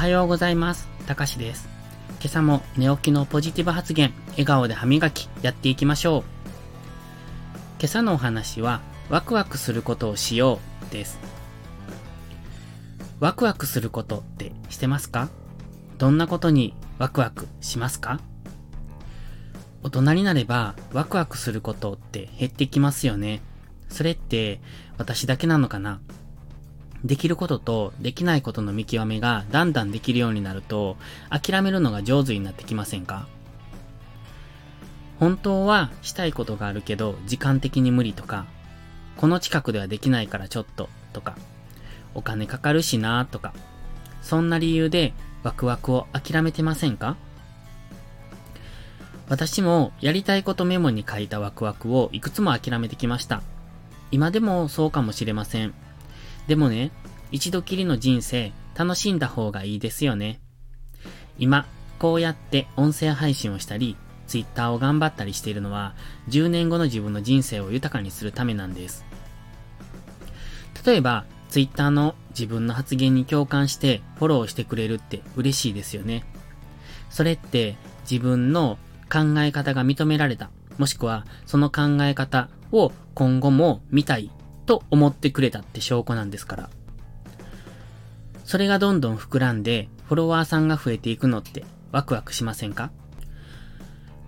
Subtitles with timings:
[0.00, 0.88] はようございます。
[1.06, 1.68] たかしです。
[2.20, 6.22] 今朝も寝起きのポジティブ発言、笑顔で歯磨き、やっていきましょう。
[7.78, 10.58] 今朝のお話は、ワクワクすることをしよ
[10.88, 11.18] うです。
[13.18, 15.28] ワクワクすることってしてますか？
[15.98, 18.20] どんなことにワクワクしますか？
[19.82, 23.42] 大人になればワクワクすることって減ってきますよね。
[23.90, 24.62] それって
[24.96, 26.00] 私だけなのかな？
[27.04, 30.96] できることとできないことの見極めがだんだんできるようになると
[31.30, 33.26] 諦めるのが上手になってきませんか？
[35.18, 38.46] 本当はしたいことがあるけど時間的に無理とか
[39.16, 41.36] この近くではできないからちょっととか
[42.14, 43.52] お金かかるしなとか
[44.22, 47.16] そんな理由でワクワクを諦めてませんか？
[49.28, 53.42] 私もやりたいことメモに書いたワクワクをいくつも諦めてきました。
[54.10, 55.72] 今でもそうかもしれません。
[56.50, 56.90] でもね、
[57.30, 60.40] 一度きりの人生、楽しんだ方がいいですよね。
[61.38, 61.64] 今、
[62.00, 65.94] こうやって音声配信をしたり、ツイッターを頑張ったりしているのは、
[66.28, 69.04] 10年後の自分の人生を豊かにするためなんです。
[70.84, 76.24] 例えば、ツイッターの自分の発言に共感してフォローしてくれるって嬉しいですよね。
[77.10, 77.76] それって
[78.10, 78.76] 自分の
[79.08, 84.32] 考え方が認められた、もしくはその考え方を今後も見たい
[84.70, 86.70] と思ってくれたって証拠なんですから。
[88.44, 92.92] それがどんどん膨らんで、フォロワーさんが増えていくのってワクワクしませんか？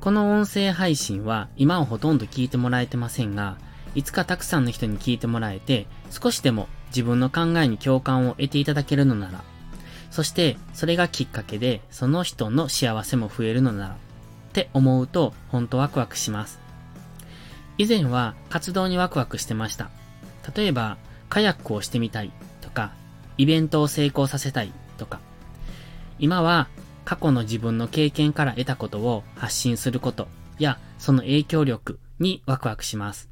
[0.00, 3.58] この音声配信は今はほとんど聞いてもらえてませんが、
[3.94, 9.44] いつかたくさんの人に聞いてもらえて、少しでも自分の考えに共感を得ていただけるのなら、
[10.10, 13.96] そしてそれがきっかけでその人の幸せも増えるのなら、っ
[14.54, 16.58] て思うとほんとワクワクします。
[17.76, 19.90] 以前は活動にワクワクしてました。
[20.54, 20.96] 例えば、
[21.28, 22.92] カヤックをしてみたいとか、
[23.38, 25.20] イベントを成功させたいとか、
[26.18, 26.68] 今は
[27.04, 30.28] 過去の自分の経験から得たことを発信すること
[30.58, 33.28] やその影響力にワクワクします。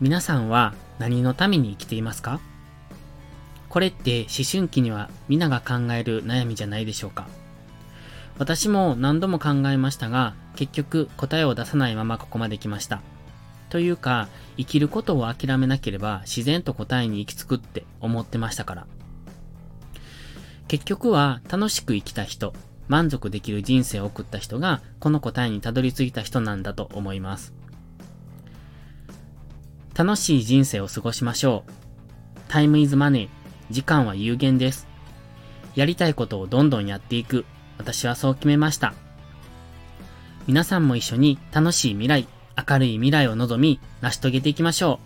[0.00, 2.40] 皆さんは何のために生きていますか？
[3.68, 7.28] これって思春期には皆が考える悩みじゃないでしょうか？
[8.38, 13.00] 私も何度も考えましたが、結局答えを出さないままここまで来ました。
[13.76, 18.86] というか、生きることを諦めなければ自然と答えに行き着くって思ってましたから。
[20.66, 22.54] 結局は楽しく生きた人、
[22.88, 27.52] 満足できる人生を送った人がこの答えにたどり着いた人なんだと思います。
[29.94, 31.70] 楽しい人生を過ごしましょう。
[32.48, 33.28] タイムイズマネー。
[33.68, 34.88] 時間は有限です。
[35.74, 37.44] やりたいことをどんどんやっていく。
[37.76, 38.94] 私はそう決めました。
[40.46, 42.26] 皆さんも一緒に楽しい未来、
[42.56, 45.00] 明るい未来を望み、成し遂げていきましょ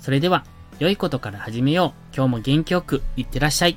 [0.00, 0.02] う。
[0.02, 0.44] それでは、
[0.78, 2.16] 良いことから始めよう。
[2.16, 3.76] 今日も元気よく、いってらっしゃい。